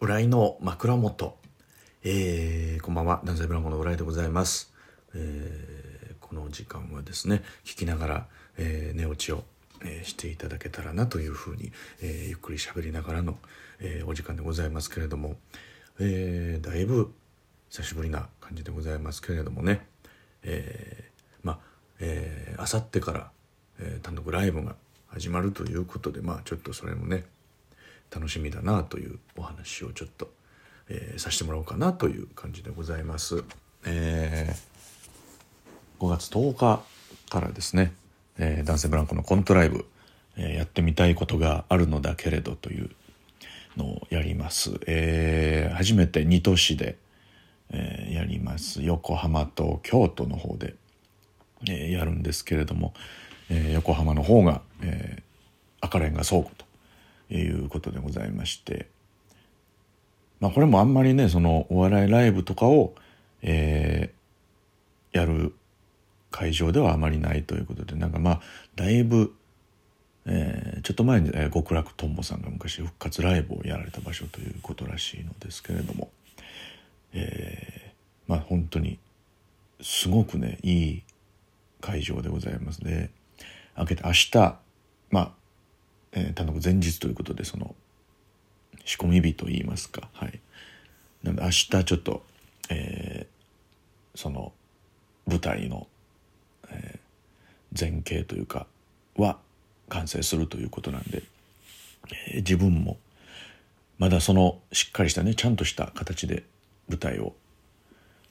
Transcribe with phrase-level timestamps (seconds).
[0.00, 1.36] 浦井の枕元、
[2.02, 3.20] えー、こんばんは。
[3.22, 4.72] 男性ブランコの浦井でございます、
[5.14, 8.26] えーこの時間はですね聞きながら、
[8.56, 9.44] えー寝落ちを、
[9.82, 13.36] えーしていただけたらなというふうに、えーゆっくり喋りながらの、
[13.78, 15.36] えーお時間でございますけれども、
[15.98, 17.12] えーだいぶ
[17.68, 19.86] 久しぶりな感じでございますけれどもね、
[20.44, 21.58] えーまあ
[21.98, 23.30] えー、あさってから、
[23.78, 24.76] えー単独ライブが
[25.08, 27.24] 始まるということでまあちょっとそれもね
[28.14, 30.30] 楽しみだなというお話をちょっと、
[30.88, 33.44] えーさせてもらおうかなという感じでございます。
[33.86, 34.70] えー
[36.04, 36.82] 5月10日
[37.28, 37.92] からですね、
[38.38, 39.86] えー男性ブランコのコントライブ、
[40.36, 42.90] えーやってみたいことがあるのだけれどという
[43.76, 44.80] のをやります。
[44.86, 46.96] えー初めて2都市で、
[47.70, 48.82] えーやります。
[48.82, 50.74] 横浜と京都の方で、
[51.68, 52.94] えーやるんですけれども、
[53.48, 55.22] えー横浜の方が、えー
[55.82, 56.66] 赤レンガ倉庫と
[57.30, 58.88] いうことでございまして、
[60.40, 62.94] まあこれもあんまりね、そのお笑いライブとかを、
[63.42, 64.20] えー
[65.12, 65.56] やる
[66.30, 68.40] 会場ではあまりないということで、なんかまあ、
[68.76, 69.34] だいぶ、
[70.24, 76.10] えーちょっと前に、えー極楽とんぼさんが昔復活ライブをやられた場所ということらしいのですけれども、
[77.12, 79.00] えーまあ本当に
[79.80, 81.02] すごくねいい
[81.80, 83.10] 会場でございますね。
[83.76, 84.58] 明けて明日
[85.10, 85.32] まあ、
[86.12, 87.74] えー単独前日ということでその
[88.84, 90.08] 仕込み日といいますか。
[90.12, 90.40] はい。
[91.22, 92.22] なので明日ちょっと、
[92.68, 93.40] えー
[94.18, 94.52] その
[95.26, 95.86] 舞台の、
[96.70, 97.00] えー
[97.78, 98.66] 前景というか
[99.16, 99.38] は
[99.88, 101.22] 完成するということなんで、
[102.32, 102.98] えー自分も
[103.98, 106.42] まだそのしっかりしたねちゃんとした形で
[106.88, 107.34] 舞台を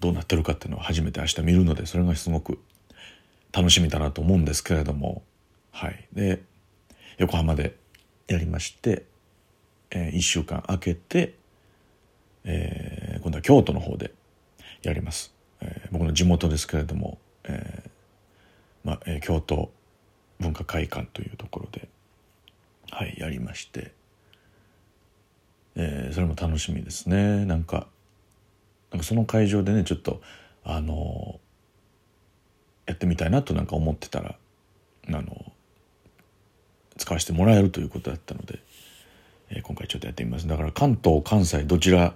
[0.00, 2.58] どうなってるかっていうのを初めて明日見るのでそれがすごく
[3.52, 5.22] 楽しみだなと思うんですけれども
[5.72, 6.06] はい。
[6.12, 6.40] で
[7.18, 7.76] 横浜で
[8.28, 9.04] やりまして、
[9.90, 11.34] え1週間空けて、
[12.44, 14.12] えー今度は京都の方で
[14.82, 17.90] やります、えー僕の地元ですけれども、えー
[18.84, 19.70] まあえー京都
[20.38, 21.88] 文化会館というところで
[22.90, 23.92] はいやりまして、
[25.76, 27.44] えーそれも楽しみですね。
[27.46, 27.86] なんか
[28.90, 30.20] なんかその会場でねちょっと
[30.64, 31.40] あの
[32.86, 34.36] やってみたいなとなんか思ってたら
[35.08, 35.52] あの
[36.98, 38.58] 使わせてもらえるということだったので、
[39.50, 40.48] えー今回ちょっとやってみます。
[40.48, 42.14] だから関東関西どちら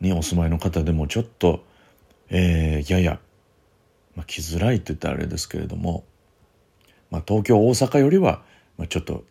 [0.00, 1.64] にお住まいの方でもちょっと、
[2.28, 3.18] えーやや、
[4.14, 6.04] まあ、来づらいって言ったらあれですけれども、
[7.10, 8.42] まあ、東京大阪よりは、
[8.78, 9.24] まあ、ちょっと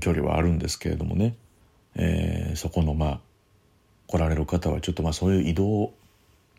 [0.00, 1.36] 距離はあるんですけれどもね、
[1.94, 3.20] えーそこのまあ
[4.06, 5.92] 来られる方はちょっとまあそういう移動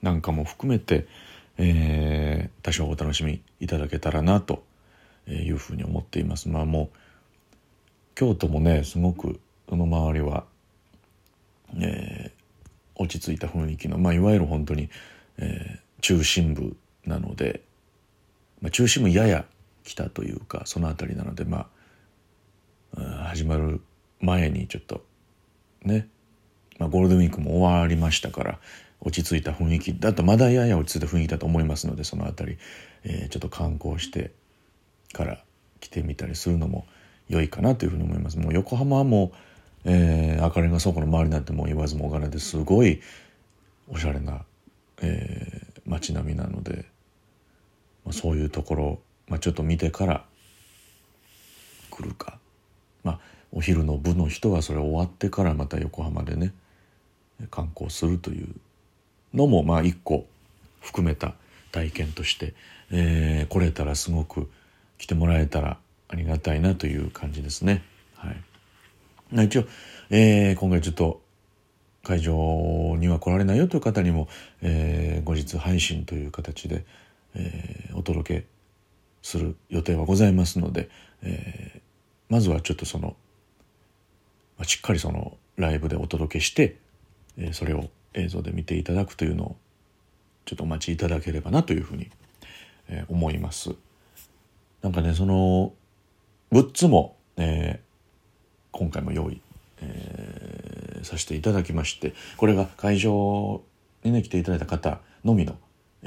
[0.02, 1.08] なんかも含めて、
[1.58, 4.64] えー多少お楽しみいただけたらなと
[5.28, 6.50] いうふうに思っています。
[6.50, 6.98] まあもう
[8.16, 9.40] 京都もねすごく
[9.70, 10.46] その周りは、
[11.80, 12.44] えー
[12.96, 14.90] 落ち着いた雰囲気の、まあ、いわゆる本当に、
[15.38, 16.76] えー中心部
[17.06, 17.62] なので、
[18.62, 19.46] まあ、中心部やや
[19.86, 21.70] 北というかその辺りなのでま
[22.98, 23.82] あ始まる
[24.20, 25.06] 前にちょっと
[25.84, 26.10] ね、
[26.78, 28.60] まあ、ゴールデンウィークも終わりましたから
[29.00, 32.58] 落ち着いた雰囲気だとまだやや落ち着いた雰囲気だと思いますのでその辺り、
[33.06, 34.32] えーちょっと観光して
[35.14, 35.44] から
[35.80, 36.86] 来てみたりするのも
[37.30, 38.38] 良いかなというふうに思います。
[38.38, 39.32] もう横浜はも
[39.86, 43.02] う、えー赤レンガ倉庫の周りなんてもう言わずもがなですごい
[43.90, 44.42] おしゃれな、
[45.02, 46.86] えー街並みなので、
[48.06, 50.24] まあ、そういうところ、まあ、ちょっと見てから
[51.90, 52.40] 来るか、
[53.04, 53.20] まあ、
[53.52, 56.54] お昼の部の人はそれ終わってからまた横浜でね
[57.52, 58.48] 観光するという
[59.34, 60.26] のもまあ一個
[60.82, 61.34] 含めた
[61.72, 62.54] 体験として、
[62.92, 64.50] えー来れたらすごく
[65.04, 67.84] 来てもらえたらありがたいなという感じですね。
[68.16, 68.32] は
[69.42, 69.66] い、一応、
[70.10, 71.22] えー今回ちょっと
[72.04, 74.30] 会場には来られないよという方にも、
[74.62, 76.86] えー後日配信という形で、
[77.36, 78.46] えーお届け
[79.22, 80.90] する予定はございますので、
[81.22, 81.82] えー
[82.30, 83.18] まずはちょっとその、
[84.58, 86.78] まあしっかりそのライブでお届けして、
[87.38, 89.56] えーそれを映像で見ていただくというのを
[90.46, 92.10] ちょっとお待ちいただければなというふうに、
[93.10, 93.76] 思います。
[94.84, 95.74] なんかねその
[96.52, 97.84] グッズも、えー
[98.76, 99.40] 今回も用意、
[99.82, 103.62] えーさせていただきましてこれが会場
[104.04, 105.58] にね来ていただいた方のみの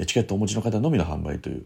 [0.07, 1.65] チケットをお持ちの方のみの販売という、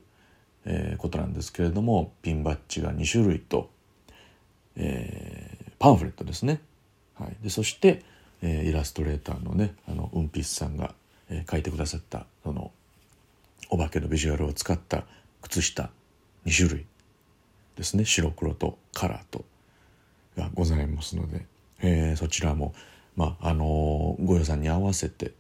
[0.66, 3.70] えーことなんですけれどもピンバッジが2種類と、
[4.76, 6.62] えーパンフレットですね、
[7.18, 8.04] はい、でそして、
[8.42, 10.94] えーイラストレーターのねあのうんぴっさんが、
[11.30, 12.72] えー描いてくださったその
[13.70, 15.04] お化けのビジュアルを使った
[15.42, 15.90] 靴下
[16.46, 16.86] 2種類
[17.76, 19.46] ですね白黒とカラーと
[20.38, 21.46] がございますので、
[21.82, 22.74] えーそちらも
[23.16, 25.34] まああのご予算に合わせて、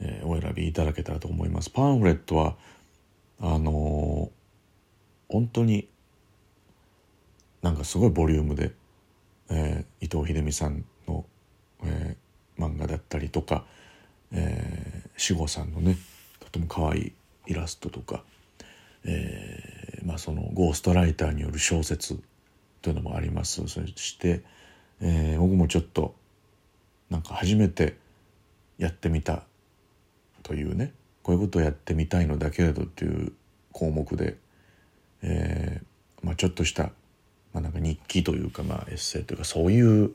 [0.00, 1.70] えー、お選びいただけたらと思います。
[1.70, 2.56] パンフレットは
[3.40, 4.30] あの
[5.28, 5.88] 本当に
[7.62, 8.72] なんかすごいボリュームで、
[9.50, 11.24] えー、伊藤英美さんの、
[11.82, 13.64] えー、漫画だったりとか、
[14.32, 15.96] えー、志保さんのね
[16.40, 17.12] とても可愛い
[17.46, 18.22] イラストとか、
[19.04, 22.20] えーまあ、そのゴーストライターによる小説
[22.82, 23.66] というのもあります。
[23.66, 24.42] そして、
[25.00, 26.14] えー、僕もちょっと
[27.10, 27.96] なんか初めて
[28.78, 29.44] やってみた
[30.42, 30.92] というね
[31.22, 33.32] こういうことをやってみたいのだけれどっていう
[33.72, 34.36] 項目で、
[35.22, 36.84] えーまあ、ちょっとした、
[37.52, 40.12] まあ、なんか日記というか、まあ、エッセイというかそういう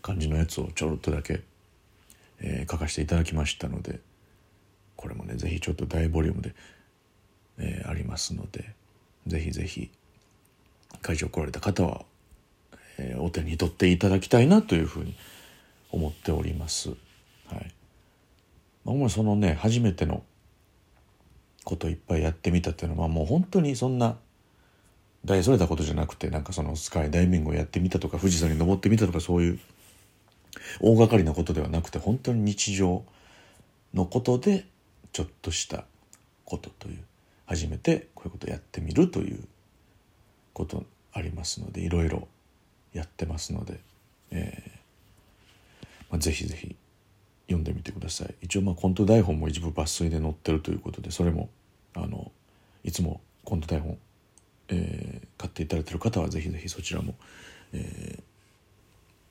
[0.00, 1.42] 感じのやつをちょろっとだけ、
[2.40, 4.00] えー、書かせていただきましたので
[4.96, 6.54] これもね是非ちょっと大ボリュームで、
[7.58, 8.74] えー、ありますので
[9.26, 9.90] 是非是非
[11.00, 12.04] 会場来られた方は、
[12.98, 15.14] えー、お手に取っていただきたいなというふうに
[15.90, 16.90] 思っております。
[16.90, 16.94] は
[17.56, 17.74] い。
[18.84, 20.24] まあ、主にそのね初めての
[21.64, 24.16] こといっぱいやってみたっていうのはもう本当にそんな
[25.24, 29.60] 大それたことじゃなくてなんかそのスカイダイビングをやってみたとか富士山に登ってみたとかそういう
[30.80, 33.04] 大掛かりなことではなくて本当に日常
[33.94, 34.66] のことで
[35.12, 35.84] ちょっとした
[36.44, 36.98] ことという
[37.52, 39.44] 初めてこういうことをやってみるという
[40.54, 42.26] ことありますのでいろいろ
[42.94, 43.78] やってますので、
[44.30, 46.74] えーまあ、ぜひぜひ
[47.46, 48.34] 読んでみてください。
[48.40, 51.50] 一応まあコント台本も一部抜粋で載ってるということでそれも
[51.94, 52.32] あの
[52.84, 53.98] いつもコント台本、
[54.68, 57.14] えー、買っていただいてる方はぜひぜひそちらも、
[57.74, 58.22] えー、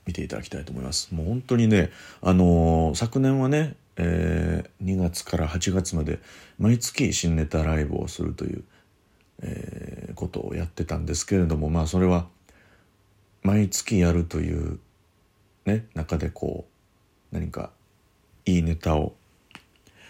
[0.05, 1.13] 見ていただきたいと思います。
[1.13, 6.19] もう本当にねあのー、昨年はね、えー、2月から8月まで
[6.59, 8.63] 毎月新ネタライブをするという、
[9.41, 12.27] えー、ことをやってたんですけれどもまあそれは
[13.43, 14.79] 毎月やるという
[15.65, 16.65] ね中でこ
[17.31, 17.71] う何か
[18.45, 19.13] いいネタを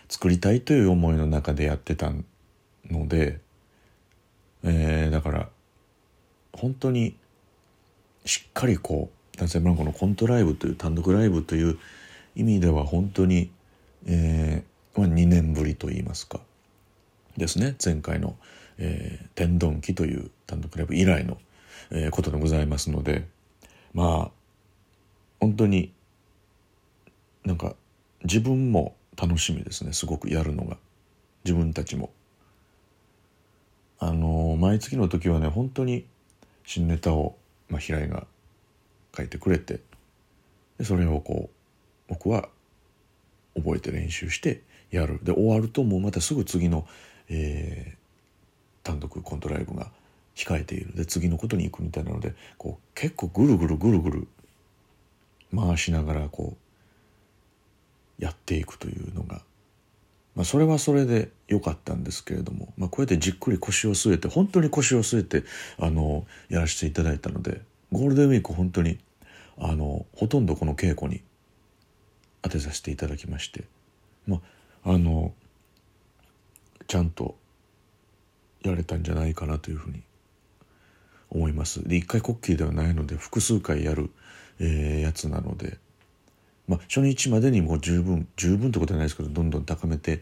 [0.10, 2.12] 作りたいという思いの中でやってた
[2.90, 3.40] ので、
[4.64, 5.50] えー、だから
[6.54, 7.16] 本当に
[8.26, 11.80] しっかりこう男性ブランコのコントライブという単独ライブという
[12.36, 13.50] 意味では本当に、
[14.06, 16.40] えー、2年ぶりといいますか。
[17.38, 17.76] ですね。
[17.84, 18.36] 前回の、
[18.78, 21.40] えー、天丼期という単独ライブ以来の、
[21.90, 23.28] えー、ことでございますので。
[23.96, 24.32] まあ
[25.40, 25.92] 本当に
[27.44, 27.76] なんか
[28.24, 29.94] 自分も楽しみですね。
[29.94, 30.78] すごくやるのが。
[31.46, 32.12] 自分たちも。
[33.98, 36.06] あの毎月の時はね本当に
[36.64, 37.36] 新ネタを、
[37.70, 38.28] まあ、平井が
[39.16, 39.82] 書いてくれて
[40.78, 42.50] でそれをこう僕は
[43.56, 45.20] 覚えて練習してやる。
[45.24, 46.88] で終わるともうまたすぐ次の、
[47.30, 49.92] えー、単独コントライブが
[50.36, 50.96] 控えている。
[50.96, 54.28] で次のことに行くみたいなのでこう結構ぐるぐるぐるぐる
[55.56, 56.58] 回しながらこ
[58.20, 59.42] うやっていくというのが、
[60.36, 65.44] まあ、それはそれで良かったんですけれども、まあ、こうやってじっくり腰を据えて本当に腰を据えて
[65.80, 67.62] あのやらせていただいたので
[67.92, 69.00] ゴールデンウィーク本当に
[69.58, 71.22] あのほとんどこの稽古に
[72.42, 73.66] 当てさせていただきまして
[74.28, 74.42] ま
[74.84, 75.34] ああの
[76.88, 77.36] ちゃんと
[78.64, 80.02] やれたんじゃないかなというふうに
[81.30, 81.88] 思います。
[81.88, 84.12] で一回コッキーではないので複数回やる、
[84.60, 85.78] えー、やつなので
[86.72, 90.22] まあ、初日までにもう十分十分ってことはないですけどどんどん高めて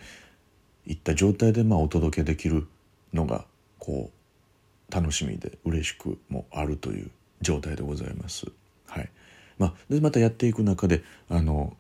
[0.88, 2.67] いった状態でまあお届けできる
[3.13, 3.46] のが
[3.77, 8.46] こう楽しみで嬉しくもあるという状態でございます。
[8.88, 9.10] はい
[9.58, 11.75] まあ、でまたやっていく中であの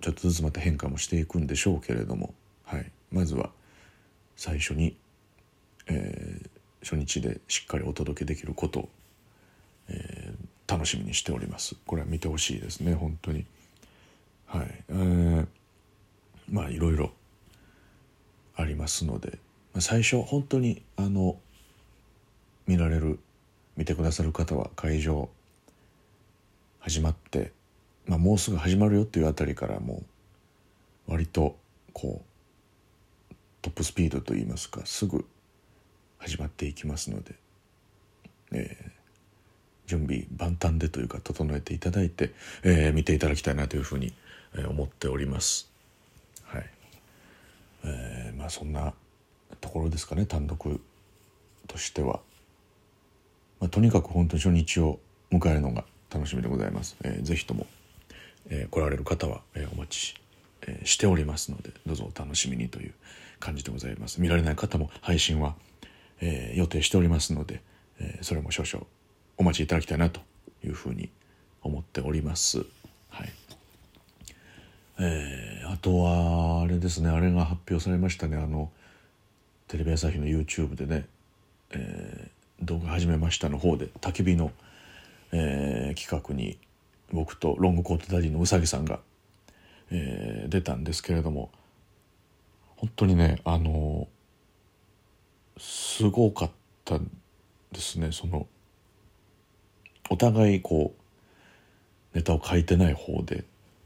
[0.00, 3.50] ちょっとずつまた変化もしていくんでしょうけれども、はい、まずは
[4.36, 4.96] 最初に、
[5.88, 6.48] えー、
[6.82, 8.88] 初日でしっかりお届けできることを、
[9.88, 11.74] えー、楽しみにしております。
[11.86, 13.46] これは見てほしいですね本当に。
[14.46, 15.46] はい、えー、
[16.50, 17.10] まあいろいろ
[18.54, 19.38] ありますので
[19.72, 21.38] まあ最初本当にあの
[22.66, 23.18] 見られる
[23.78, 25.28] 見てくださる方は会場
[26.80, 27.52] 始まって、
[28.06, 30.02] まあ、もうすぐ始まるよっていうあたりからも
[31.06, 31.56] う割と
[31.92, 32.20] こ
[33.30, 35.24] うトップスピードといいますかすぐ
[36.18, 37.36] 始まっていきますので、
[38.50, 42.32] えー、準備万端でというか整えていただいて、
[42.64, 44.12] えー、見ていただきたいなというふうに
[44.68, 45.70] 思っております。
[46.42, 46.66] はい
[47.84, 48.92] えー、まあそんな
[49.60, 50.80] ところですかね単独
[51.68, 52.18] としては、
[53.60, 54.98] まあ、とにかく本当に初日を
[55.32, 56.96] 迎えるのが楽しみでございます。
[57.02, 57.66] えー、ぜひとも、
[58.48, 60.14] えー、来られる方は、えー、お待ち、
[60.62, 62.94] えー、しておりますのでどうぞお楽しみにという
[63.40, 64.20] 感じでございます。
[64.20, 65.54] 見られない方も配信は、
[66.20, 67.62] えー、予定しておりますので、
[68.00, 68.86] えー、それも少々
[69.36, 70.20] お待ちいただきたいなと
[70.64, 71.10] いうふうに
[71.62, 72.64] 思っております。
[73.10, 73.32] はい
[75.00, 78.70] えー、あとはあれですねあれが発表されましたねあの
[79.68, 81.06] テレビ朝日の YouTube でね、
[81.70, 84.50] えー、動画始めましたの方で焚き火の、
[85.32, 86.58] えー、企画に
[87.12, 89.00] 僕とロングコートダディのうさぎさんが、
[89.90, 91.50] えー、出たんですけれども
[92.76, 94.08] 本当にねあの
[95.56, 96.50] すごかっ
[96.84, 98.46] たですねその
[100.10, 100.94] お互いこ
[102.14, 103.44] うネタを書いてない方で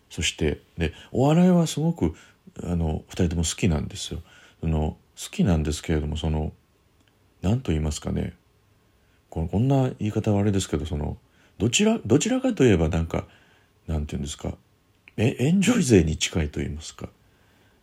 [0.09, 2.15] そしてでお笑いはすごく
[2.63, 4.21] あの2人とも好きなんですよ。
[4.61, 6.53] その好きなんですけれどもその
[7.41, 8.35] 何と言いますかね
[9.33, 11.17] ここんな言い方はあれですけどその
[11.57, 13.25] どちらどちらかといえばなんか
[13.87, 14.53] なんて言うんですか
[15.17, 17.09] えエンジョイ勢に近いと言いますか。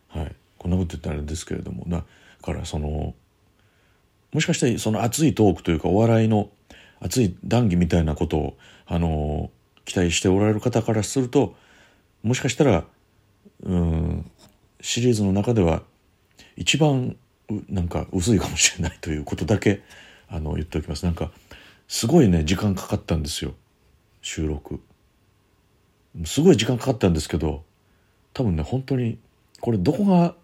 [0.08, 0.36] はい。
[0.58, 1.84] こんなこと言ったらあれですけれども。
[1.88, 2.04] だ
[2.40, 3.14] からその
[4.32, 6.50] もしかしてその熱いトークというかお笑いの
[7.00, 9.50] 熱い談義みたいなことをあの
[9.84, 11.56] 期待しておられる方からすると
[12.22, 12.84] もしかしたら
[13.64, 14.30] うん
[14.80, 15.82] シリーズの中では
[16.56, 17.16] 一番
[17.68, 19.82] なんか薄いかもしれないということだけ
[20.30, 21.04] あの言っておきます。
[21.04, 21.30] なんか
[21.88, 23.54] すごいね時間かかったんですよ。
[24.22, 24.80] 収録。
[26.24, 27.64] すごい時間かかったんですけど
[28.32, 29.18] 多分ね本当に
[29.60, 30.34] これどこが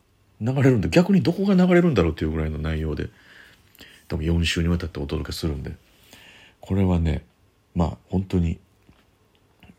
[0.41, 3.09] 流れるんだ逆にどこが流れるんだろうっていうぐらいの内容で
[4.09, 5.75] 多分4週にわたってお届けするんで。
[6.61, 7.25] これはね
[7.75, 8.59] まあ本当に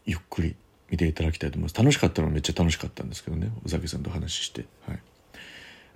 [0.06, 0.56] ゆっくり
[0.90, 1.76] 見ていただきたいと思います。
[1.76, 5.00] 楽しかったのはめっちゃ楽しかったんですけどね宇崎さんと話して、はい。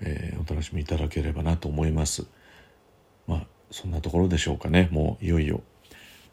[0.02, 2.26] えー、お楽しみいただければなと思います。
[3.72, 5.62] そんなところでしょうかねもういよいよ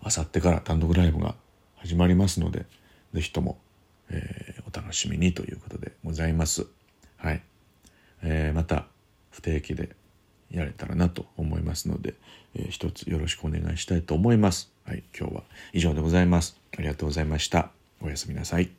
[0.02, 1.34] あさってから単独ライブが
[1.76, 2.66] 始まりますので
[3.14, 3.58] 是非とも、
[4.10, 6.66] えー、お楽しみにということでございます
[7.16, 7.42] はい、
[8.22, 8.86] えー、また
[9.30, 9.90] 不定期で
[10.50, 12.14] やれたらなと思いますので、
[12.54, 14.72] えー、一つよろしくお願いしたいと思います。
[14.84, 15.42] はい、今日は
[15.72, 16.58] 以上でございます。
[16.76, 17.70] ありがとうございました。
[18.00, 18.70] おやすみなさい。